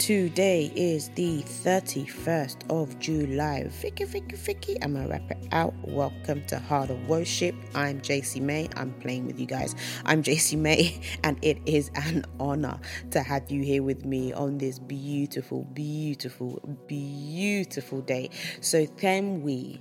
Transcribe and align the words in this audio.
Today 0.00 0.72
is 0.74 1.10
the 1.10 1.42
31st 1.42 2.70
of 2.70 2.98
July. 3.00 3.64
Vicky, 3.68 4.04
Vicky, 4.04 4.34
Vicky. 4.34 4.82
I'm 4.82 4.96
wrap 4.96 5.30
it 5.30 5.46
out. 5.52 5.74
Welcome 5.82 6.42
to 6.46 6.58
Heart 6.58 6.88
of 6.88 7.06
Worship. 7.06 7.54
I'm 7.74 8.00
JC 8.00 8.40
May. 8.40 8.70
I'm 8.76 8.94
playing 8.94 9.26
with 9.26 9.38
you 9.38 9.44
guys. 9.44 9.74
I'm 10.06 10.22
JC 10.22 10.56
May, 10.56 10.98
and 11.22 11.38
it 11.42 11.58
is 11.66 11.90
an 11.96 12.24
honor 12.40 12.80
to 13.10 13.22
have 13.22 13.50
you 13.50 13.62
here 13.62 13.82
with 13.82 14.06
me 14.06 14.32
on 14.32 14.56
this 14.56 14.78
beautiful, 14.78 15.64
beautiful, 15.74 16.62
beautiful 16.86 18.00
day. 18.00 18.30
So, 18.62 18.86
can 18.86 19.42
we 19.42 19.80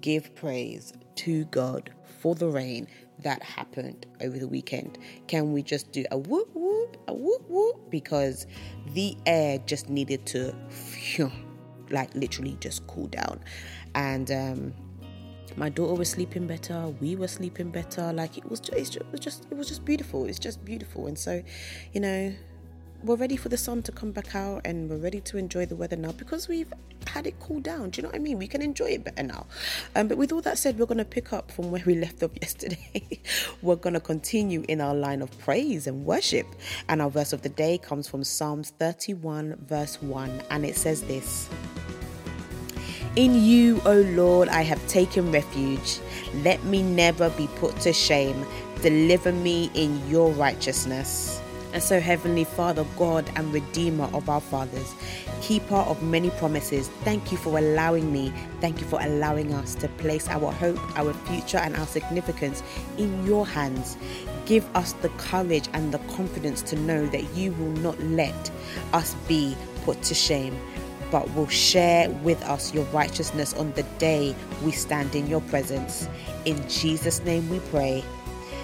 give 0.00 0.34
praise 0.36 0.94
to 1.16 1.44
God 1.44 1.90
for 2.20 2.34
the 2.34 2.48
rain 2.48 2.86
that 3.20 3.42
happened 3.42 4.06
over 4.20 4.38
the 4.38 4.46
weekend? 4.48 4.98
Can 5.26 5.52
we 5.52 5.62
just 5.62 5.90
do 5.92 6.04
a 6.10 6.18
whoop 6.18 6.50
whoop, 6.54 6.96
a 7.08 7.14
whoop 7.14 7.42
whoop? 7.48 7.90
Because 7.90 8.46
the 8.92 9.16
air 9.26 9.58
just 9.66 9.88
needed 9.88 10.26
to, 10.26 10.54
phew, 10.68 11.32
like 11.90 12.14
literally 12.14 12.56
just 12.60 12.86
cool 12.86 13.06
down. 13.06 13.40
And 13.94 14.30
um, 14.30 14.74
my 15.56 15.68
daughter 15.68 15.94
was 15.94 16.10
sleeping 16.10 16.46
better. 16.46 16.88
We 17.00 17.16
were 17.16 17.28
sleeping 17.28 17.70
better. 17.70 18.12
Like 18.12 18.36
it 18.38 18.48
was 18.48 18.60
just, 18.60 18.96
it 18.96 19.06
was 19.10 19.20
just, 19.20 19.46
it 19.50 19.56
was 19.56 19.68
just 19.68 19.84
beautiful. 19.84 20.26
It's 20.26 20.38
just 20.38 20.64
beautiful. 20.64 21.06
And 21.06 21.18
so, 21.18 21.42
you 21.92 22.00
know, 22.00 22.32
we're 23.02 23.16
ready 23.16 23.36
for 23.36 23.48
the 23.48 23.56
sun 23.56 23.82
to 23.82 23.92
come 23.92 24.12
back 24.12 24.34
out 24.34 24.60
and 24.64 24.90
we're 24.90 24.96
ready 24.96 25.20
to 25.20 25.38
enjoy 25.38 25.64
the 25.64 25.76
weather 25.76 25.96
now 25.96 26.12
because 26.12 26.48
we've 26.48 26.72
had 27.06 27.26
it 27.26 27.34
cool 27.40 27.60
down. 27.60 27.90
Do 27.90 27.98
you 27.98 28.02
know 28.02 28.08
what 28.10 28.16
I 28.16 28.18
mean? 28.18 28.38
We 28.38 28.46
can 28.46 28.60
enjoy 28.60 28.86
it 28.86 29.04
better 29.04 29.22
now. 29.22 29.46
Um, 29.96 30.08
but 30.08 30.18
with 30.18 30.32
all 30.32 30.42
that 30.42 30.58
said, 30.58 30.78
we're 30.78 30.86
going 30.86 30.98
to 30.98 31.04
pick 31.04 31.32
up 31.32 31.50
from 31.50 31.70
where 31.70 31.82
we 31.86 31.94
left 32.06 32.22
off 32.22 32.32
yesterday. 32.40 33.20
we're 33.62 33.76
going 33.76 33.94
to 33.94 34.00
continue 34.00 34.64
in 34.68 34.80
our 34.80 34.94
line 34.94 35.22
of 35.22 35.36
praise 35.38 35.86
and 35.86 36.04
worship. 36.04 36.46
And 36.88 37.00
our 37.00 37.10
verse 37.10 37.32
of 37.32 37.42
the 37.42 37.48
day 37.48 37.78
comes 37.78 38.06
from 38.06 38.22
Psalms 38.22 38.70
31, 38.78 39.56
verse 39.66 40.00
1. 40.02 40.42
And 40.50 40.66
it 40.66 40.76
says 40.76 41.02
this 41.02 41.48
In 43.16 43.42
you, 43.42 43.80
O 43.86 44.00
Lord, 44.00 44.48
I 44.48 44.62
have 44.62 44.86
taken 44.88 45.32
refuge. 45.32 46.00
Let 46.42 46.62
me 46.64 46.82
never 46.82 47.30
be 47.30 47.46
put 47.56 47.80
to 47.80 47.92
shame. 47.92 48.44
Deliver 48.82 49.32
me 49.32 49.70
in 49.74 50.06
your 50.08 50.32
righteousness. 50.32 51.40
And 51.72 51.82
so, 51.82 52.00
Heavenly 52.00 52.44
Father, 52.44 52.84
God 52.96 53.30
and 53.36 53.52
Redeemer 53.52 54.10
of 54.12 54.28
our 54.28 54.40
fathers, 54.40 54.94
keeper 55.40 55.76
of 55.76 56.02
many 56.02 56.30
promises, 56.30 56.88
thank 57.04 57.30
you 57.30 57.38
for 57.38 57.58
allowing 57.58 58.12
me, 58.12 58.32
thank 58.60 58.80
you 58.80 58.86
for 58.86 59.00
allowing 59.00 59.54
us 59.54 59.74
to 59.76 59.88
place 59.88 60.28
our 60.28 60.52
hope, 60.52 60.78
our 60.98 61.12
future, 61.12 61.58
and 61.58 61.76
our 61.76 61.86
significance 61.86 62.62
in 62.98 63.24
your 63.24 63.46
hands. 63.46 63.96
Give 64.46 64.64
us 64.74 64.94
the 64.94 65.10
courage 65.10 65.68
and 65.72 65.92
the 65.92 65.98
confidence 66.16 66.60
to 66.62 66.76
know 66.76 67.06
that 67.06 67.36
you 67.36 67.52
will 67.52 67.72
not 67.82 67.98
let 68.00 68.50
us 68.92 69.14
be 69.28 69.56
put 69.84 70.02
to 70.02 70.14
shame 70.14 70.58
but 71.10 71.32
will 71.34 71.48
share 71.48 72.08
with 72.22 72.40
us 72.44 72.72
your 72.72 72.84
righteousness 72.86 73.52
on 73.54 73.72
the 73.72 73.82
day 73.98 74.34
we 74.62 74.70
stand 74.70 75.14
in 75.14 75.26
your 75.26 75.40
presence. 75.42 76.08
In 76.44 76.68
Jesus' 76.68 77.22
name 77.24 77.48
we 77.50 77.58
pray. 77.70 78.04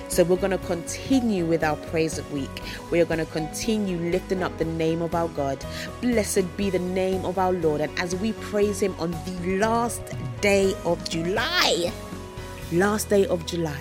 So 0.09 0.23
we're 0.25 0.37
going 0.37 0.53
to 0.53 0.67
continue 0.67 1.45
with 1.45 1.65
our 1.65 1.77
praise 1.77 2.17
of 2.17 2.33
week. 2.33 2.63
We 2.91 3.01
are 3.01 3.05
going 3.05 3.19
to 3.19 3.27
continue 3.27 3.99
lifting 4.11 4.43
up 4.43 4.57
the 4.57 4.65
name 4.65 5.03
of 5.03 5.15
our 5.15 5.29
God. 5.29 5.63
Blessed 6.01 6.57
be 6.57 6.71
the 6.71 6.79
name 6.79 7.25
of 7.25 7.39
our 7.39 7.53
Lord. 7.53 7.81
And 7.81 7.97
as 7.99 8.15
we 8.15 8.33
praise 8.35 8.81
Him 8.81 8.95
on 8.99 9.11
the 9.11 9.59
last 9.59 10.03
day 10.41 10.75
of 10.85 11.07
July, 11.09 11.93
last 12.73 13.09
day 13.09 13.27
of 13.27 13.45
July. 13.47 13.81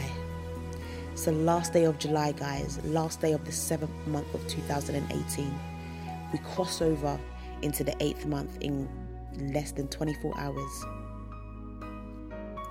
It's 1.13 1.25
the 1.25 1.31
last 1.31 1.73
day 1.73 1.85
of 1.85 1.97
July, 1.99 2.33
guys. 2.33 2.83
Last 2.83 3.21
day 3.21 3.31
of 3.31 3.45
the 3.45 3.51
seventh 3.51 3.91
month 4.07 4.33
of 4.33 4.45
2018. 4.47 5.59
We 6.33 6.39
cross 6.39 6.81
over 6.81 7.19
into 7.61 7.83
the 7.83 7.95
eighth 8.03 8.25
month 8.25 8.57
in 8.61 8.89
less 9.53 9.71
than 9.71 9.87
24 9.87 10.33
hours. 10.37 10.85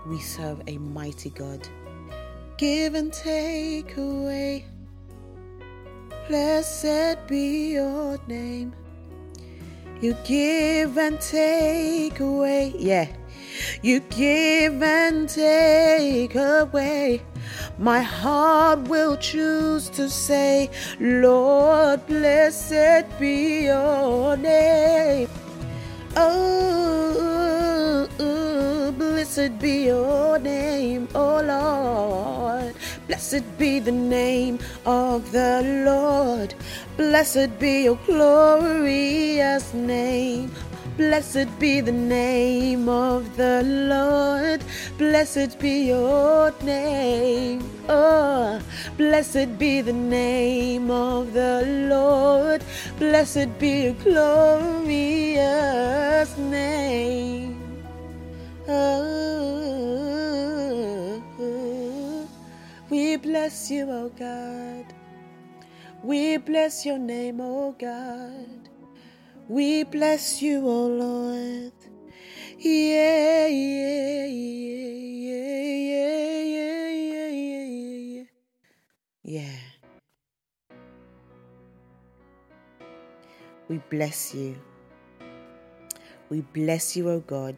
We 0.06 0.20
serve 0.20 0.60
a 0.66 0.76
mighty 0.78 1.30
God 1.30 1.66
give 2.56 2.94
and 2.94 3.12
take 3.12 3.96
away. 3.96 4.66
Blessed 6.28 7.26
be 7.26 7.72
your 7.72 8.18
name. 8.26 8.72
You 10.00 10.16
give 10.24 10.98
and 10.98 11.20
take 11.20 12.20
away. 12.20 12.74
Yeah. 12.76 13.08
You 13.82 14.00
give 14.00 14.82
and 14.82 15.28
take 15.28 16.34
away. 16.34 17.22
My 17.78 18.00
heart 18.00 18.88
will 18.88 19.16
choose 19.16 19.88
to 19.90 20.08
say, 20.08 20.70
Lord, 21.00 22.06
blessed 22.06 23.06
be 23.18 23.64
your 23.64 24.36
name. 24.36 25.28
Oh, 26.16 26.83
blessed 29.24 29.58
be 29.58 29.86
your 29.86 30.38
name, 30.38 31.08
O 31.14 31.40
Lord. 31.40 32.74
Blessed 33.06 33.42
be 33.56 33.80
the 33.80 33.90
name 33.90 34.58
of 34.84 35.32
the 35.32 35.62
Lord. 35.86 36.54
Blessed 36.98 37.58
be 37.58 37.84
your 37.84 37.98
glorious 38.04 39.72
name. 39.72 40.52
Blessed 40.98 41.48
be 41.58 41.80
the 41.80 41.90
name 41.90 42.86
of 42.86 43.34
the 43.38 43.62
Lord. 43.64 44.62
Blessed 44.98 45.58
be 45.58 45.86
your 45.86 46.52
name. 46.62 47.62
Oh, 47.88 48.60
blessed 48.98 49.58
be 49.58 49.80
the 49.80 49.94
name 49.94 50.90
of 50.90 51.32
the 51.32 51.64
Lord. 51.88 52.62
Blessed 52.98 53.58
be 53.58 53.84
your 53.84 53.94
glorious 54.04 55.16
name. 56.36 57.43
Oh, 58.66 59.44
we 62.88 63.16
bless 63.16 63.70
you, 63.70 63.90
O 63.90 64.04
oh 64.04 64.08
God. 64.18 64.86
We 66.02 66.38
bless 66.38 66.86
your 66.86 66.96
name, 66.98 67.42
O 67.42 67.68
oh 67.68 67.72
God. 67.78 68.70
We 69.48 69.84
bless 69.84 70.40
you, 70.40 70.66
O 70.66 70.86
Lord. 70.86 71.72
Yeah, 72.58 73.46
yeah, 73.48 74.24
yeah, 74.24 75.04
yeah, 75.04 75.44
yeah, 75.92 76.88
yeah, 76.88 77.28
yeah, 77.28 77.64
yeah. 77.68 78.24
Yeah. 79.22 79.58
We 83.68 83.78
bless 83.90 84.34
you. 84.34 84.56
We 86.30 86.40
bless 86.40 86.96
you, 86.96 87.10
O 87.10 87.20
God 87.20 87.56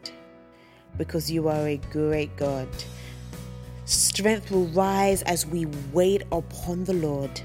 because 0.97 1.31
you 1.31 1.47
are 1.47 1.67
a 1.67 1.77
great 1.91 2.35
God. 2.37 2.67
Strength 3.85 4.51
will 4.51 4.67
rise 4.67 5.21
as 5.23 5.45
we 5.45 5.65
wait 5.93 6.23
upon 6.31 6.83
the 6.83 6.93
Lord. 6.93 7.41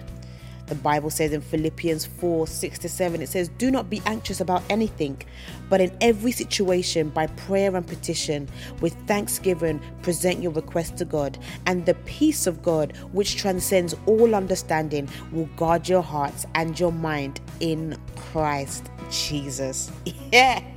The 0.67 0.75
Bible 0.77 1.11
says 1.11 1.33
in 1.33 1.41
Philippians 1.41 2.07
4 2.07 2.47
6 2.47 2.79
to 2.79 2.89
7, 2.89 3.21
it 3.21 3.29
says, 3.29 3.49
Do 3.59 3.71
not 3.71 3.91
be 3.91 4.01
anxious 4.07 4.41
about 4.41 4.63
anything, 4.71 5.21
but 5.69 5.81
in 5.81 5.95
every 6.01 6.33
situation, 6.33 7.11
by 7.11 7.27
prayer 7.27 7.77
and 7.77 7.87
petition, 7.87 8.49
with 8.81 8.95
thanksgiving, 9.07 9.81
present 10.03 10.43
your 10.43 10.53
request 10.53 10.97
to 10.99 11.05
God, 11.05 11.39
and 11.67 11.85
the 11.85 11.95
peace 12.07 12.47
of 12.47 12.63
God, 12.63 12.97
which 13.13 13.37
transcends 13.37 13.95
all 14.07 14.35
understanding, 14.35 15.09
will 15.31 15.51
guard 15.57 15.89
your 15.89 16.03
hearts 16.03 16.47
and 16.55 16.81
your 16.81 16.93
mind 16.93 17.41
in 17.61 17.97
Christ 18.17 18.89
Jesus. 19.11 19.91
Yeah. 20.33 20.72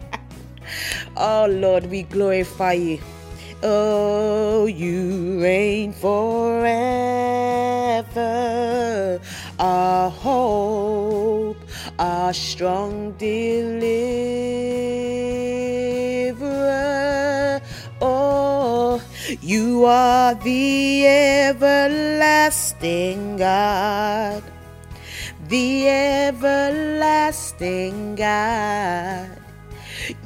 Oh 1.17 1.47
Lord, 1.49 1.89
we 1.89 2.03
glorify 2.03 2.73
you. 2.73 2.99
Oh, 3.63 4.65
you 4.67 5.41
reign 5.41 5.93
forever. 5.93 6.71
Our 9.57 10.09
hope, 10.11 11.57
our 11.97 12.33
strong 12.33 13.13
deliverer. 13.13 13.61
Oh, 18.01 19.01
you 19.41 19.85
are 19.85 20.35
the 20.35 21.07
everlasting 21.47 23.37
God. 23.37 24.43
The 25.47 25.89
everlasting 26.27 28.15
God. 28.15 29.44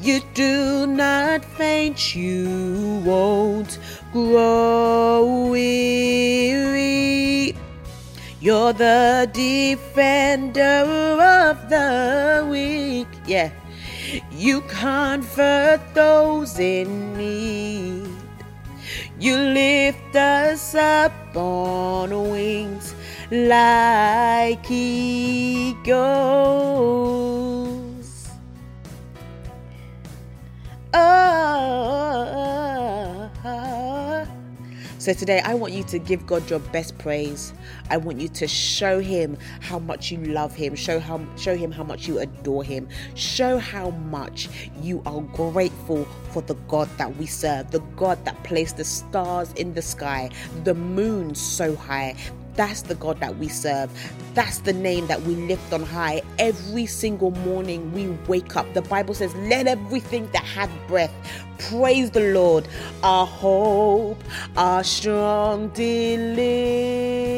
You 0.02 0.22
do 0.34 0.88
not 0.88 1.46
faint, 1.46 2.16
you 2.16 3.02
won't 3.06 3.78
grow 4.12 5.50
weary. 5.52 7.56
You're 8.42 8.74
the 8.74 9.30
defender 9.34 10.86
of 11.22 11.70
the 11.70 12.48
weak. 12.50 13.08
Yeah. 13.26 13.52
You 14.32 14.62
comfort 14.62 15.82
those 15.94 16.58
in 16.58 17.18
need. 17.18 18.08
You 19.20 19.38
lift 19.38 20.16
us 20.16 20.74
up 20.74 21.12
on 21.36 22.10
wings 22.32 22.96
like 23.30 24.72
eagles. 24.72 26.00
So 35.10 35.16
today, 35.16 35.40
I 35.40 35.56
want 35.56 35.74
you 35.74 35.84
to 35.86 35.98
give 35.98 36.28
God 36.28 36.48
your 36.52 36.60
best 36.60 36.96
praise. 37.00 37.52
I 37.90 37.98
want 37.98 38.22
you 38.22 38.28
to 38.28 38.48
show 38.48 39.00
Him 39.00 39.40
how 39.60 39.80
much 39.80 40.12
you 40.12 40.20
love 40.20 40.54
Him. 40.54 40.76
Show 40.76 41.00
how 41.00 41.20
show 41.36 41.56
Him 41.56 41.72
how 41.72 41.84
much 41.84 42.08
you 42.08 42.20
adore 42.20 42.64
Him. 42.64 42.88
Show 43.16 43.58
how 43.58 43.90
much 43.90 44.50
you 44.84 45.02
are 45.08 45.22
grateful 45.22 46.06
for 46.32 46.44
the 46.44 46.54
God 46.68 46.88
that 47.00 47.18
we 47.18 47.26
serve, 47.26 47.72
the 47.72 47.80
God 47.96 48.24
that 48.26 48.44
placed 48.44 48.78
the 48.78 48.84
stars 48.84 49.52
in 49.54 49.74
the 49.74 49.82
sky, 49.82 50.30
the 50.64 50.76
moon 50.76 51.34
so 51.34 51.76
high, 51.76 52.16
that's 52.60 52.82
the 52.82 52.96
God 52.96 53.22
that 53.22 53.38
we 53.38 53.48
serve. 53.48 53.90
That's 54.34 54.60
the 54.60 54.74
name 54.74 55.08
that 55.08 55.22
we 55.22 55.34
lift 55.36 55.72
on 55.72 55.84
high. 55.84 56.22
Every 56.38 56.86
single 56.88 57.32
morning 57.32 57.94
we 57.94 58.10
wake 58.28 58.58
up. 58.58 58.74
The 58.74 58.82
Bible 58.82 59.14
says, 59.14 59.34
Let 59.36 59.66
everything 59.66 60.30
that 60.34 60.44
hath 60.44 60.70
breath 60.86 61.14
praise 61.58 62.12
the 62.12 62.34
Lord. 62.34 62.68
Our 63.02 63.26
hope, 63.26 64.22
our 64.58 64.84
strong 64.84 65.70
deliverer. 65.70 67.30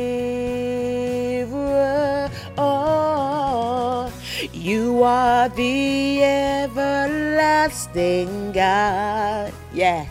You 4.54 5.04
are 5.04 5.50
the 5.50 6.24
everlasting 6.24 8.52
God. 8.52 9.54
Yeah, 9.74 10.06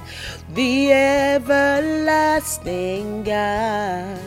the 0.55 0.93
everlasting 0.93 3.23
God. 3.23 4.19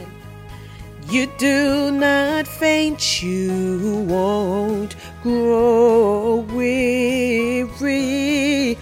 You 1.10 1.28
do 1.38 1.92
not 1.92 2.48
faint, 2.48 3.22
you 3.22 4.06
won't 4.08 4.96
grow 5.22 6.38
weary. 6.54 8.78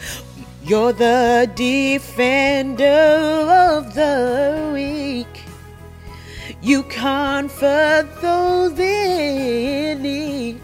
You're 0.72 0.94
the 0.94 1.52
defender 1.54 2.86
of 2.86 3.94
the 3.94 4.70
weak. 4.72 5.44
You 6.62 6.84
comfort 6.84 8.08
those 8.22 8.80
in 8.80 10.02
need. 10.02 10.62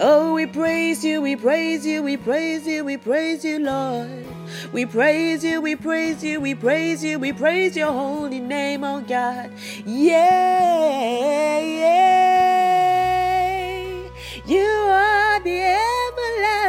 Oh, 0.00 0.34
we 0.34 0.46
praise 0.46 1.04
you, 1.04 1.20
we 1.20 1.34
praise 1.34 1.84
you, 1.84 2.04
we 2.04 2.16
praise 2.16 2.64
you, 2.68 2.84
we 2.84 2.96
praise 2.96 3.44
you, 3.44 3.58
Lord. 3.58 4.24
We 4.72 4.86
praise 4.86 5.42
you, 5.42 5.60
we 5.60 5.74
praise 5.74 6.22
you, 6.22 6.40
we 6.40 6.54
praise 6.54 7.02
you, 7.02 7.18
we 7.18 7.32
praise 7.32 7.76
your 7.76 7.90
holy 7.90 8.38
name, 8.38 8.84
oh 8.84 9.00
God. 9.00 9.50
Yeah, 9.84 11.58
yeah. 11.58 12.28
You 14.46 14.60
are 14.60 15.40
the 15.40 15.62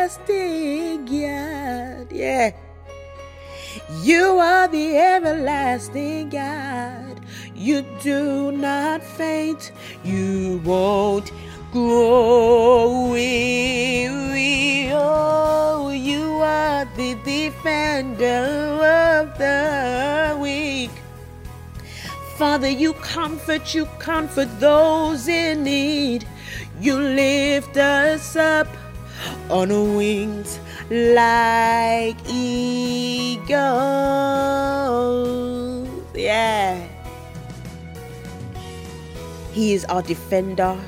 everlasting 0.01 1.05
God. 1.05 2.11
Yeah. 2.11 2.55
You 4.01 4.39
are 4.39 4.67
the 4.67 4.97
everlasting 4.97 6.29
God. 6.29 7.19
You 7.53 7.83
do 8.01 8.51
not 8.51 9.03
faint. 9.03 9.71
You 10.03 10.61
won't 10.63 11.31
weary. 13.11 13.29
Oh, 14.91 15.89
you 15.89 16.39
are 16.41 16.85
the 16.95 17.15
defender 17.23 18.81
of 19.21 19.37
the 19.37 20.37
weak. 20.41 20.91
Father, 22.37 22.69
you 22.69 22.93
comfort, 22.93 23.73
you 23.75 23.85
comfort 23.99 24.47
those 24.59 25.27
in 25.27 25.63
need. 25.63 26.25
You 26.79 26.97
lift 26.97 27.77
us 27.77 28.35
up 28.35 28.67
on 29.49 29.95
wings 29.97 30.59
like 30.89 32.17
eagles. 32.27 33.59
Yeah. 36.15 36.87
He 39.51 39.73
is 39.73 39.83
our 39.85 40.01
defender. 40.01 40.79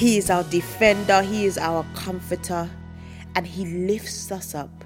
He 0.00 0.16
is 0.16 0.30
our 0.30 0.44
defender. 0.44 1.20
He 1.20 1.44
is 1.44 1.58
our 1.58 1.84
comforter. 1.94 2.70
And 3.36 3.46
He 3.46 3.66
lifts 3.66 4.32
us 4.32 4.54
up. 4.54 4.82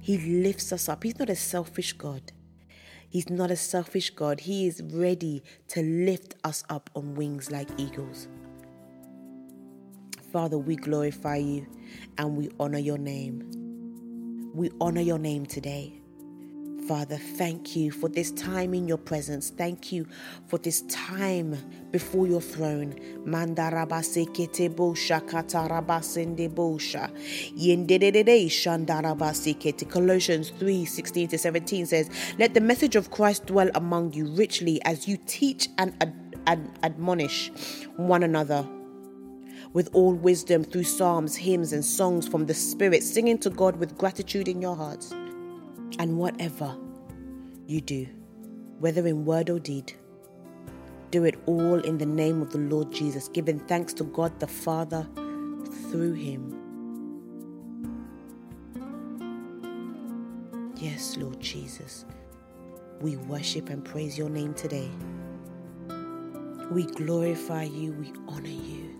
He 0.00 0.16
lifts 0.42 0.72
us 0.72 0.88
up. 0.88 1.02
He's 1.02 1.18
not 1.18 1.28
a 1.28 1.36
selfish 1.36 1.92
God. 1.92 2.32
He's 3.10 3.28
not 3.28 3.50
a 3.50 3.56
selfish 3.56 4.08
God. 4.08 4.40
He 4.40 4.66
is 4.66 4.80
ready 4.90 5.42
to 5.68 5.82
lift 5.82 6.34
us 6.44 6.64
up 6.70 6.88
on 6.94 7.14
wings 7.14 7.50
like 7.50 7.68
eagles. 7.76 8.28
Father, 10.32 10.56
we 10.56 10.76
glorify 10.76 11.36
you 11.36 11.66
and 12.16 12.38
we 12.38 12.48
honor 12.58 12.78
your 12.78 12.96
name. 12.96 14.50
We 14.54 14.70
honor 14.80 15.02
your 15.02 15.18
name 15.18 15.44
today. 15.44 16.00
Father, 16.86 17.16
thank 17.16 17.74
you 17.74 17.90
for 17.90 18.08
this 18.08 18.30
time 18.30 18.72
in 18.72 18.86
your 18.86 18.98
presence. 18.98 19.50
Thank 19.50 19.90
you 19.90 20.06
for 20.46 20.56
this 20.56 20.82
time 20.82 21.56
before 21.90 22.28
your 22.28 22.40
throne. 22.40 22.94
Mandarabasekete 23.24 24.72
bosha 24.72 25.20
katarabasende 25.20 26.48
bosha. 26.48 27.10
Yendedede 27.58 28.46
shandarabasekete. 28.46 29.90
Colossians 29.90 30.50
3 30.50 30.84
16 30.84 31.28
to 31.28 31.38
17 31.38 31.86
says, 31.86 32.08
Let 32.38 32.54
the 32.54 32.60
message 32.60 32.94
of 32.94 33.10
Christ 33.10 33.46
dwell 33.46 33.70
among 33.74 34.12
you 34.12 34.26
richly 34.26 34.80
as 34.84 35.08
you 35.08 35.18
teach 35.26 35.68
and 35.78 35.92
ad- 36.00 36.70
admonish 36.84 37.50
one 37.96 38.22
another 38.22 38.64
with 39.72 39.90
all 39.92 40.14
wisdom 40.14 40.62
through 40.62 40.84
psalms, 40.84 41.34
hymns, 41.34 41.72
and 41.72 41.84
songs 41.84 42.28
from 42.28 42.46
the 42.46 42.54
Spirit, 42.54 43.02
singing 43.02 43.38
to 43.38 43.50
God 43.50 43.76
with 43.76 43.98
gratitude 43.98 44.46
in 44.46 44.62
your 44.62 44.76
hearts. 44.76 45.12
And 45.98 46.18
whatever 46.18 46.76
you 47.66 47.80
do, 47.80 48.06
whether 48.78 49.06
in 49.06 49.24
word 49.24 49.48
or 49.48 49.58
deed, 49.58 49.94
do 51.10 51.24
it 51.24 51.36
all 51.46 51.80
in 51.80 51.98
the 51.98 52.06
name 52.06 52.42
of 52.42 52.50
the 52.50 52.58
Lord 52.58 52.92
Jesus, 52.92 53.28
giving 53.28 53.58
thanks 53.60 53.92
to 53.94 54.04
God 54.04 54.38
the 54.38 54.46
Father 54.46 55.06
through 55.90 56.12
him. 56.12 56.52
Yes, 60.76 61.16
Lord 61.16 61.40
Jesus, 61.40 62.04
we 63.00 63.16
worship 63.16 63.70
and 63.70 63.84
praise 63.84 64.18
your 64.18 64.28
name 64.28 64.52
today. 64.52 64.90
We 66.70 66.84
glorify 66.84 67.62
you, 67.62 67.92
we 67.92 68.12
honor 68.28 68.48
you. 68.48 68.94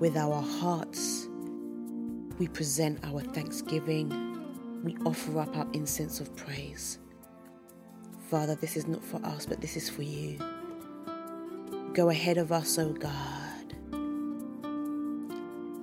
With 0.00 0.16
our 0.16 0.42
hearts, 0.42 1.28
we 2.38 2.48
present 2.48 2.98
our 3.04 3.20
thanksgiving 3.20 4.29
we 4.82 4.96
offer 5.04 5.38
up 5.40 5.56
our 5.56 5.66
incense 5.72 6.20
of 6.20 6.34
praise. 6.36 6.98
Father, 8.28 8.54
this 8.54 8.76
is 8.76 8.86
not 8.86 9.04
for 9.04 9.24
us, 9.24 9.44
but 9.46 9.60
this 9.60 9.76
is 9.76 9.88
for 9.88 10.02
you. 10.02 10.38
Go 11.92 12.10
ahead 12.10 12.38
of 12.38 12.52
us, 12.52 12.78
O 12.78 12.92
God, 12.92 13.74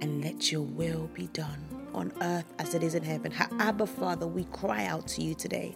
and 0.01 0.23
let 0.23 0.51
your 0.51 0.61
will 0.61 1.09
be 1.13 1.27
done 1.27 1.89
on 1.93 2.13
earth 2.21 2.53
as 2.59 2.73
it 2.73 2.83
is 2.83 2.95
in 2.95 3.03
heaven. 3.03 3.33
Abba, 3.59 3.85
Father, 3.85 4.25
we 4.25 4.45
cry 4.45 4.85
out 4.85 5.07
to 5.09 5.21
you 5.21 5.35
today. 5.35 5.75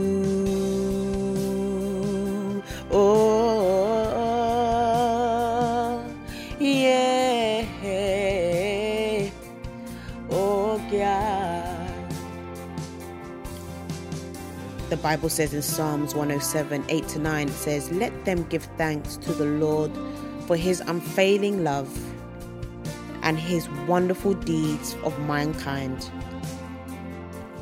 Bible 15.01 15.29
says 15.29 15.53
in 15.53 15.61
Psalms 15.63 16.13
107 16.13 16.85
8 16.87 17.07
to 17.07 17.19
9, 17.19 17.47
it 17.47 17.51
says, 17.53 17.91
Let 17.91 18.25
them 18.25 18.43
give 18.43 18.63
thanks 18.77 19.17
to 19.17 19.33
the 19.33 19.45
Lord 19.45 19.91
for 20.45 20.55
his 20.55 20.79
unfailing 20.81 21.63
love 21.63 21.89
and 23.23 23.39
his 23.39 23.67
wonderful 23.87 24.33
deeds 24.33 24.95
of 25.03 25.17
mankind. 25.21 26.11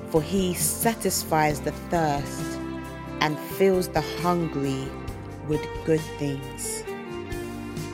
For 0.10 0.22
he 0.22 0.54
satisfies 0.54 1.62
the 1.62 1.72
thirst 1.92 2.60
and 3.22 3.40
fills 3.58 3.88
the 3.90 4.02
hungry 4.22 4.88
with 5.48 5.66
good 5.86 6.02
things. 6.18 6.84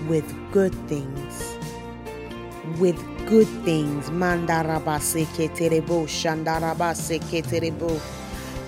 With 0.08 0.26
good 0.52 0.74
things. 0.88 1.58
With 2.80 2.98
good 3.28 3.48
things. 3.64 4.10
Mandarabase 4.10 5.26
keterebo, 5.36 6.08
shandarabase. 6.08 7.20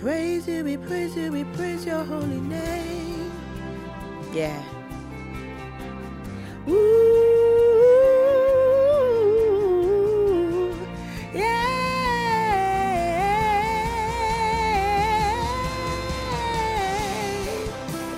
Praise 0.00 0.46
you, 0.48 0.64
we 0.64 0.76
praise 0.76 1.16
you, 1.16 1.32
we 1.32 1.44
praise 1.44 1.86
your 1.86 2.04
holy 2.04 2.40
name. 2.40 3.32
Yeah. 4.32 4.62
Ooh, 6.68 6.74
yeah. 11.34 11.66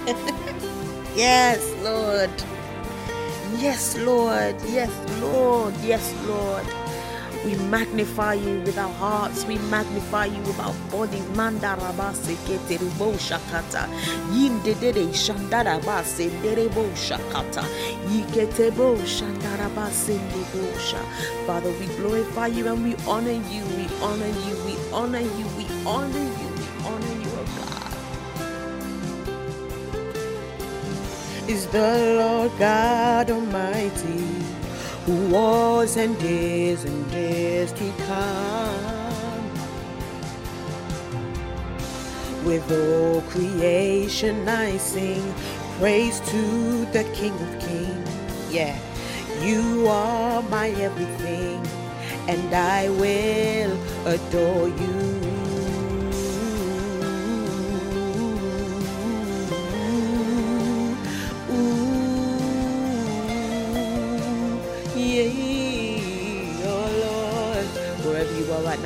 yes, 1.16 1.74
Lord. 1.82 2.30
Yes, 3.58 3.96
Lord. 3.98 4.56
Yes, 4.68 4.90
Lord. 5.20 5.74
Yes, 5.82 6.14
Lord. 6.26 6.66
We 7.44 7.54
magnify 7.70 8.34
you 8.34 8.60
with 8.60 8.76
our 8.78 8.92
hearts. 8.94 9.46
We 9.46 9.56
magnify 9.70 10.26
you 10.26 10.40
with 10.42 10.60
our 10.60 10.74
body. 10.90 11.20
Mandarabase 11.34 12.36
keteribo 12.46 13.16
shakata. 13.18 13.88
Yindedede 14.32 15.14
shandarabase 15.14 16.30
derebo 16.42 16.84
shakata. 16.94 17.64
Yiketebo 18.10 18.96
shandarabase 19.06 20.18
ndebosha. 20.20 21.00
Father, 21.46 21.72
we 21.80 21.86
glorify 21.96 22.48
you 22.48 22.68
and 22.68 22.84
we 22.84 22.94
honor 23.08 23.30
you. 23.30 23.64
We 23.76 23.88
honor 24.02 24.26
you. 24.26 24.56
We 24.66 24.76
honor 24.92 25.20
you. 25.20 25.46
We 25.56 25.66
honor 25.86 26.18
you. 26.18 26.48
We 26.58 26.66
honor 26.86 27.16
you, 27.22 27.30
God. 27.56 27.94
Is 31.48 31.66
the 31.68 32.16
Lord 32.18 32.52
God 32.58 33.30
Almighty 33.30 34.49
who 35.10 35.34
was 35.34 35.96
and 35.96 36.16
is 36.22 36.84
and 36.84 37.12
is 37.12 37.72
to 37.72 37.92
come. 38.06 39.50
With 42.44 42.70
all 42.70 43.20
creation 43.22 44.48
I 44.48 44.76
sing 44.76 45.34
praise 45.78 46.20
to 46.20 46.84
the 46.92 47.02
King 47.12 47.32
of 47.32 47.58
Kings. 47.58 48.08
Yeah, 48.52 48.78
you 49.42 49.88
are 49.88 50.42
my 50.44 50.68
everything, 50.68 51.60
and 52.28 52.54
I 52.54 52.88
will 52.90 53.72
adore 54.06 54.68
you. 54.68 55.09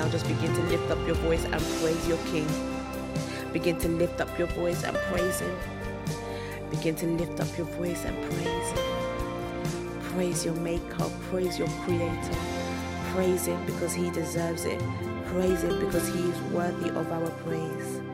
Now, 0.04 0.10
just 0.10 0.26
begin 0.28 0.52
to 0.54 0.62
lift 0.64 0.90
up 0.90 0.98
your 1.06 1.16
voice 1.16 1.44
and 1.44 1.62
praise 1.80 2.08
your 2.08 2.18
King. 2.26 2.46
Begin 3.52 3.78
to 3.78 3.88
lift 3.88 4.20
up 4.20 4.38
your 4.38 4.48
voice 4.48 4.82
and 4.84 4.94
praise 5.08 5.40
Him. 5.40 5.56
Begin 6.70 6.94
to 6.96 7.06
lift 7.06 7.40
up 7.40 7.56
your 7.56 7.66
voice 7.66 8.04
and 8.04 8.14
praise 8.30 8.70
Him. 8.72 10.00
Praise 10.12 10.44
your 10.44 10.54
Maker, 10.56 11.10
praise 11.30 11.58
your 11.58 11.68
Creator. 11.84 12.36
Praise 13.14 13.46
Him 13.46 13.64
because 13.64 13.94
He 13.94 14.10
deserves 14.10 14.66
it. 14.66 14.82
Praise 15.26 15.62
Him 15.62 15.80
because 15.80 16.06
He 16.08 16.20
is 16.20 16.40
worthy 16.52 16.90
of 16.90 17.10
our 17.10 17.30
praise. 17.42 18.13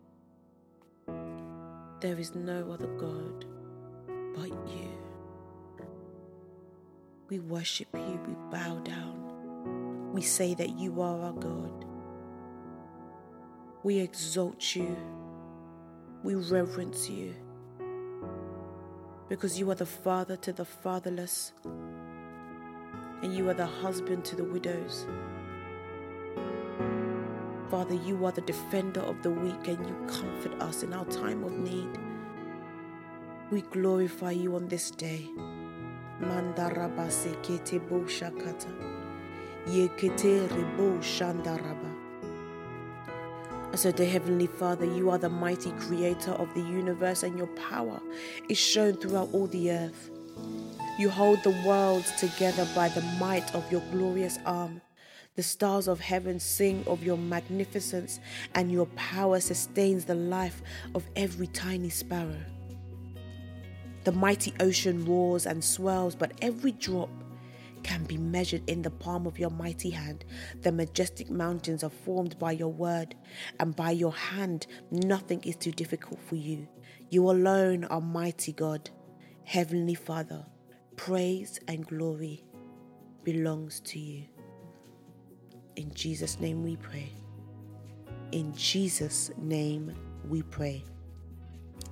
There 2.01 2.17
is 2.17 2.33
no 2.33 2.71
other 2.71 2.87
God 2.87 3.45
but 4.33 4.49
you. 4.49 4.89
We 7.29 7.37
worship 7.37 7.89
you, 7.93 8.19
we 8.27 8.33
bow 8.51 8.79
down. 8.79 10.11
We 10.11 10.23
say 10.23 10.55
that 10.55 10.79
you 10.79 10.99
are 10.99 11.21
our 11.21 11.33
God. 11.33 11.85
We 13.83 13.99
exalt 13.99 14.75
you. 14.75 14.97
We 16.23 16.33
reverence 16.33 17.07
you 17.07 17.35
because 19.29 19.59
you 19.59 19.69
are 19.69 19.75
the 19.75 19.85
father 19.85 20.35
to 20.37 20.51
the 20.51 20.65
fatherless 20.65 21.53
and 23.21 23.33
you 23.33 23.47
are 23.47 23.53
the 23.53 23.67
husband 23.67 24.25
to 24.25 24.35
the 24.35 24.43
widows. 24.43 25.05
Father, 27.81 27.95
you 27.95 28.23
are 28.27 28.31
the 28.31 28.41
defender 28.41 28.99
of 28.99 29.23
the 29.23 29.31
weak 29.31 29.67
and 29.67 29.83
you 29.87 29.95
comfort 30.07 30.53
us 30.61 30.83
in 30.83 30.93
our 30.93 31.05
time 31.05 31.43
of 31.43 31.51
need. 31.51 31.89
We 33.49 33.61
glorify 33.61 34.29
you 34.33 34.55
on 34.55 34.67
this 34.67 34.91
day. 34.91 35.27
Mandarabase 36.19 37.35
kete 37.41 37.79
shakata. 38.05 38.69
Shandaraba. 41.01 41.95
So, 43.75 43.91
dear 43.91 44.11
Heavenly 44.11 44.45
Father, 44.45 44.85
you 44.85 45.09
are 45.09 45.17
the 45.17 45.29
mighty 45.29 45.71
creator 45.71 46.33
of 46.33 46.53
the 46.53 46.61
universe, 46.61 47.23
and 47.23 47.35
your 47.35 47.47
power 47.47 47.99
is 48.47 48.59
shown 48.59 48.93
throughout 48.93 49.29
all 49.33 49.47
the 49.47 49.71
earth. 49.71 50.11
You 50.99 51.09
hold 51.09 51.41
the 51.41 51.59
worlds 51.65 52.11
together 52.19 52.67
by 52.75 52.89
the 52.89 53.01
might 53.19 53.55
of 53.55 53.71
your 53.71 53.81
glorious 53.91 54.37
arm. 54.45 54.81
The 55.41 55.47
stars 55.47 55.87
of 55.87 55.99
heaven 55.99 56.39
sing 56.39 56.83
of 56.85 57.03
your 57.03 57.17
magnificence, 57.17 58.19
and 58.53 58.71
your 58.71 58.85
power 58.95 59.39
sustains 59.39 60.05
the 60.05 60.13
life 60.13 60.61
of 60.93 61.03
every 61.15 61.47
tiny 61.47 61.89
sparrow. 61.89 62.45
The 64.03 64.11
mighty 64.11 64.53
ocean 64.59 65.03
roars 65.03 65.47
and 65.47 65.63
swells, 65.63 66.13
but 66.13 66.33
every 66.43 66.73
drop 66.73 67.09
can 67.81 68.03
be 68.03 68.17
measured 68.17 68.69
in 68.69 68.83
the 68.83 68.91
palm 68.91 69.25
of 69.25 69.39
your 69.39 69.49
mighty 69.49 69.89
hand. 69.89 70.25
The 70.61 70.71
majestic 70.71 71.31
mountains 71.31 71.83
are 71.83 71.89
formed 71.89 72.37
by 72.37 72.51
your 72.51 72.71
word, 72.71 73.15
and 73.59 73.75
by 73.75 73.89
your 73.89 74.13
hand 74.13 74.67
nothing 74.91 75.41
is 75.41 75.55
too 75.55 75.71
difficult 75.71 76.19
for 76.21 76.35
you. 76.35 76.67
You 77.09 77.31
alone 77.31 77.85
are 77.85 77.99
mighty 77.99 78.53
God, 78.53 78.91
Heavenly 79.45 79.95
Father. 79.95 80.45
Praise 80.97 81.59
and 81.67 81.83
glory 81.87 82.43
belongs 83.23 83.79
to 83.79 83.97
you. 83.97 84.25
In 85.81 85.91
Jesus' 85.95 86.39
name 86.39 86.63
we 86.63 86.75
pray. 86.75 87.11
In 88.31 88.53
Jesus' 88.55 89.31
name 89.35 89.91
we 90.29 90.43
pray. 90.43 90.83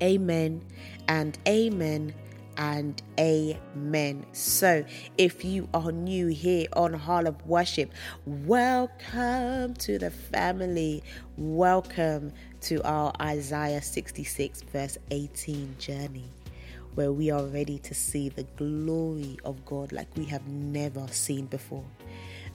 Amen 0.03 0.63
and 1.07 1.35
amen 1.47 2.13
and 2.57 3.01
amen. 3.19 4.27
So, 4.31 4.85
if 5.17 5.43
you 5.43 5.67
are 5.73 5.91
new 5.91 6.27
here 6.27 6.67
on 6.73 6.93
Heart 6.93 7.25
of 7.25 7.47
Worship, 7.47 7.91
welcome 8.27 9.73
to 9.73 9.97
the 9.97 10.11
family. 10.11 11.01
Welcome 11.35 12.31
to 12.61 12.83
our 12.83 13.11
Isaiah 13.19 13.81
66, 13.81 14.61
verse 14.71 14.99
18 15.09 15.77
journey, 15.79 16.29
where 16.93 17.11
we 17.11 17.31
are 17.31 17.45
ready 17.45 17.79
to 17.79 17.95
see 17.95 18.29
the 18.29 18.43
glory 18.55 19.39
of 19.43 19.65
God 19.65 19.91
like 19.91 20.15
we 20.15 20.25
have 20.25 20.47
never 20.47 21.07
seen 21.07 21.47
before. 21.47 21.85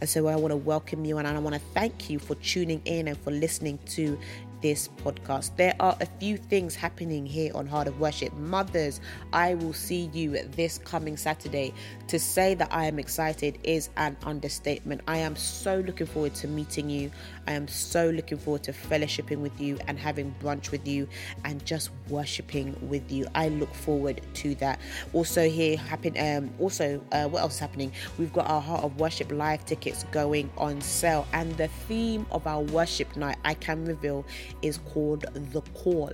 And 0.05 0.09
so 0.11 0.27
I 0.27 0.37
want 0.37 0.53
to 0.53 0.57
welcome 0.59 1.07
you 1.07 1.17
and 1.17 1.27
I 1.27 1.39
want 1.39 1.55
to 1.55 1.61
thank 1.73 2.11
you 2.11 2.19
for 2.19 2.35
tuning 2.35 2.83
in 2.85 3.09
and 3.09 3.17
for 3.17 3.31
listening 3.31 3.79
to 3.87 4.19
this 4.65 4.89
podcast. 5.05 5.55
There 5.57 5.77
are 5.79 5.95
a 6.01 6.07
few 6.07 6.39
things 6.39 6.75
happening 6.75 7.27
here 7.27 7.53
on 7.55 7.67
Heart 7.67 7.87
of 7.87 8.01
Worship. 8.01 8.33
Mothers, 8.33 8.99
I 9.31 9.57
will 9.57 9.75
see 9.75 10.09
you 10.15 10.43
this 10.57 10.79
coming 10.79 11.19
Saturday. 11.19 11.75
To 12.09 12.19
say 12.19 12.55
that 12.55 12.73
I 12.73 12.87
am 12.87 12.99
excited 12.99 13.59
is 13.63 13.91
an 13.99 14.17
understatement. 14.25 15.03
I 15.07 15.19
am 15.19 15.37
so 15.37 15.81
looking 15.87 16.07
forward 16.07 16.35
to 16.37 16.49
meeting 16.49 16.89
you. 16.89 17.11
I 17.47 17.53
am 17.53 17.69
so 17.69 18.09
looking 18.09 18.39
forward 18.39 18.63
to 18.63 18.73
fellowshipping 18.73 19.41
with 19.41 19.61
you 19.61 19.79
and 19.87 19.99
having 19.99 20.35
brunch 20.43 20.71
with 20.71 20.89
you 20.89 21.09
and 21.45 21.63
just 21.67 21.91
worshiping 22.09 22.75
with 22.89 23.13
you. 23.13 23.27
I 23.35 23.49
look 23.49 23.75
forward 23.75 24.23
to 24.33 24.55
that. 24.57 24.81
Also, 25.13 25.47
here 25.47 25.77
happen. 25.77 26.17
Um, 26.19 26.51
also, 26.59 27.03
uh, 27.13 27.29
what 27.29 27.43
else 27.43 27.55
is 27.55 27.61
happening? 27.61 27.93
We've 28.19 28.33
got 28.33 28.49
our 28.49 28.63
Heart 28.63 28.85
of 28.85 28.99
Worship 28.99 29.31
live 29.31 29.67
tickets 29.67 30.05
going 30.11 30.51
on 30.57 30.81
sale, 30.81 31.27
and 31.35 31.55
the 31.59 31.69
theme 31.87 32.25
of 32.31 32.47
our 32.47 32.63
worship 32.63 33.15
night 33.15 33.37
I 33.45 33.53
can 33.53 33.85
reveal 33.85 34.25
is 34.63 34.79
called 34.79 35.25
The 35.53 35.61
Call. 35.73 36.13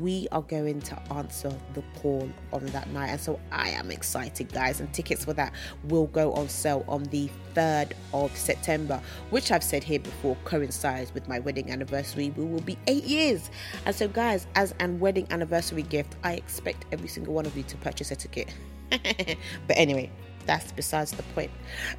We 0.00 0.28
are 0.32 0.40
going 0.40 0.80
to 0.80 1.12
answer 1.12 1.54
the 1.74 1.82
call 2.00 2.26
on 2.54 2.64
that 2.66 2.88
night. 2.88 3.08
And 3.08 3.20
so 3.20 3.38
I 3.52 3.68
am 3.70 3.90
excited, 3.90 4.50
guys. 4.50 4.80
And 4.80 4.90
tickets 4.94 5.26
for 5.26 5.34
that 5.34 5.52
will 5.88 6.06
go 6.06 6.32
on 6.32 6.48
sale 6.48 6.86
on 6.88 7.02
the 7.04 7.28
3rd 7.54 7.92
of 8.14 8.34
September, 8.34 9.02
which 9.28 9.52
I've 9.52 9.62
said 9.62 9.84
here 9.84 9.98
before 9.98 10.38
coincides 10.44 11.12
with 11.12 11.28
my 11.28 11.38
wedding 11.38 11.70
anniversary. 11.70 12.32
We 12.34 12.46
will 12.46 12.62
be 12.62 12.78
eight 12.86 13.04
years. 13.04 13.50
And 13.84 13.94
so, 13.94 14.08
guys, 14.08 14.46
as 14.54 14.74
an 14.80 15.00
wedding 15.00 15.26
anniversary 15.30 15.82
gift, 15.82 16.16
I 16.24 16.32
expect 16.32 16.86
every 16.90 17.08
single 17.08 17.34
one 17.34 17.44
of 17.44 17.54
you 17.54 17.62
to 17.64 17.76
purchase 17.76 18.10
a 18.10 18.16
ticket. 18.16 18.54
but 18.90 19.76
anyway, 19.76 20.10
that's 20.46 20.72
besides 20.72 21.12
the 21.12 21.22
point. 21.34 21.50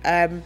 Um, 0.04 0.44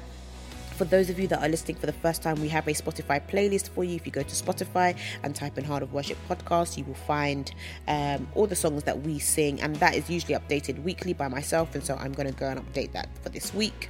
for 0.80 0.86
those 0.86 1.10
of 1.10 1.20
you 1.20 1.28
that 1.28 1.44
are 1.44 1.50
listening 1.50 1.76
for 1.76 1.88
the 1.88 1.94
first 1.94 2.24
time, 2.24 2.40
we 2.40 2.48
have 2.48 2.66
a 2.66 2.72
Spotify 2.72 3.20
playlist 3.30 3.68
for 3.72 3.84
you. 3.84 3.98
If 3.98 4.06
you 4.06 4.14
go 4.14 4.24
to 4.24 4.30
Spotify 4.30 4.98
and 5.24 5.36
type 5.36 5.58
in 5.58 5.66
Heart 5.66 5.84
of 5.84 5.92
Worship 5.92 6.18
podcast, 6.30 6.78
you 6.78 6.86
will 6.86 6.94
find 6.94 7.54
um, 7.90 8.30
all 8.34 8.48
the 8.48 8.56
songs 8.56 8.84
that 8.84 9.02
we 9.02 9.20
sing, 9.20 9.60
and 9.60 9.76
that 9.76 9.94
is 9.94 10.10
usually 10.10 10.36
updated 10.36 10.82
weekly 10.82 11.12
by 11.12 11.28
myself. 11.28 11.76
And 11.76 11.84
so 11.84 11.96
I'm 11.96 12.14
going 12.14 12.30
to 12.30 12.34
go 12.34 12.48
and 12.48 12.62
update 12.62 12.94
that 12.94 13.10
for 13.22 13.28
this 13.28 13.54
week 13.54 13.90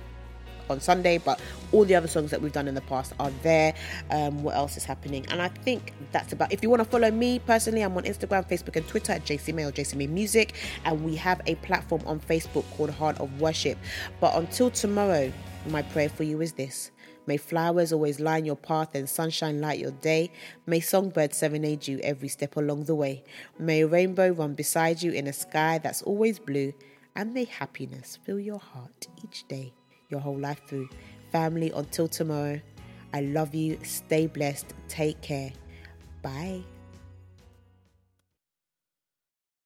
on 0.70 0.80
Sunday, 0.80 1.18
but 1.18 1.40
all 1.72 1.86
the 1.86 1.96
other 1.96 2.08
songs 2.08 2.32
that 2.32 2.42
we've 2.42 2.52
done 2.52 2.68
in 2.68 2.76
the 2.76 2.82
past 2.82 3.14
are 3.20 3.32
there. 3.44 3.74
Um, 4.12 4.44
what 4.44 4.56
else 4.56 4.78
is 4.78 4.84
happening? 4.84 5.26
And 5.30 5.42
I 5.42 5.50
think 5.50 5.94
that's 6.12 6.34
about. 6.34 6.52
If 6.52 6.64
you 6.64 6.70
want 6.70 6.82
to 6.82 6.90
follow 6.90 7.12
me 7.12 7.40
personally, 7.40 7.82
I'm 7.82 7.96
on 7.98 8.04
Instagram, 8.04 8.48
Facebook, 8.48 8.76
and 8.76 8.88
Twitter 8.88 9.14
at 9.14 9.26
JCMay 9.26 9.68
or 9.68 9.72
JCMay 9.72 10.10
Music, 10.10 10.54
and 10.86 11.04
we 11.04 11.16
have 11.16 11.42
a 11.46 11.56
platform 11.56 12.02
on 12.06 12.20
Facebook 12.20 12.66
called 12.76 12.90
Heart 12.92 13.20
of 13.20 13.40
Worship. 13.40 13.78
But 14.20 14.36
until 14.36 14.70
tomorrow, 14.70 15.32
my 15.68 15.82
prayer 15.82 16.10
for 16.10 16.24
you 16.24 16.42
is 16.42 16.54
this. 16.54 16.92
May 17.30 17.38
flowers 17.38 17.94
always 17.94 18.20
line 18.20 18.46
your 18.46 18.56
path 18.56 18.96
and 18.96 19.08
sunshine 19.08 19.62
light 19.62 19.78
your 19.78 19.92
day. 19.92 20.32
May 20.66 20.80
songbirds 20.80 21.38
serenade 21.38 21.88
you 21.88 22.00
every 22.00 22.28
step 22.28 22.58
along 22.58 22.86
the 22.86 22.96
way. 22.96 23.24
May 23.60 23.82
a 23.82 23.88
rainbow 23.88 24.32
run 24.32 24.56
beside 24.56 25.04
you 25.04 25.12
in 25.12 25.28
a 25.28 25.34
sky 25.34 25.78
that's 25.78 26.02
always 26.02 26.40
blue. 26.40 26.74
And 27.16 27.32
may 27.32 27.44
happiness 27.44 28.18
fill 28.24 28.40
your 28.40 28.58
heart 28.58 29.08
each 29.24 29.48
day, 29.48 29.74
your 30.10 30.20
whole 30.20 30.38
life 30.38 30.62
through. 30.68 30.90
Family, 31.32 31.72
until 31.76 32.08
tomorrow, 32.08 32.60
I 33.14 33.22
love 33.22 33.56
you. 33.56 33.80
Stay 33.84 34.28
blessed. 34.28 34.74
Take 34.88 35.22
care. 35.22 35.52
Bye. 36.22 36.64